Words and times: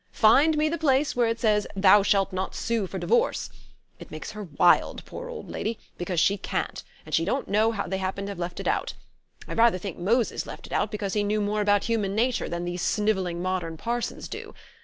Find 0.13 0.57
me 0.57 0.67
the 0.67 0.79
place 0.79 1.15
where 1.15 1.27
it 1.27 1.39
says: 1.39 1.67
'Thou 1.75 2.01
shalt 2.01 2.33
not 2.33 2.55
sue 2.55 2.87
for 2.87 2.97
divorce.' 2.97 3.51
It 3.99 4.09
makes 4.09 4.31
her 4.31 4.45
wild, 4.57 5.05
poor 5.05 5.29
old 5.29 5.47
lady, 5.51 5.77
because 5.95 6.19
she 6.19 6.37
can't; 6.39 6.83
and 7.05 7.13
she 7.13 7.23
doesn't 7.23 7.47
know 7.47 7.71
how 7.71 7.85
they 7.85 7.99
happen 7.99 8.25
to 8.25 8.31
have 8.31 8.39
left 8.39 8.59
it 8.59 8.67
out.... 8.67 8.95
I 9.47 9.53
rather 9.53 9.77
think 9.77 9.99
Moses 9.99 10.47
left 10.47 10.65
it 10.65 10.73
out 10.73 10.89
because 10.89 11.13
he 11.13 11.21
knew 11.23 11.39
more 11.39 11.61
about 11.61 11.83
human 11.83 12.15
nature 12.15 12.49
than 12.49 12.65
these 12.65 12.81
snivelling 12.81 13.43
modern 13.43 13.77
parsons 13.77 14.27
do. 14.27 14.55